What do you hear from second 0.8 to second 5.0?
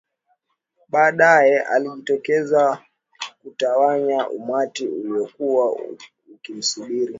baadaye alijitokeza kutawanya umati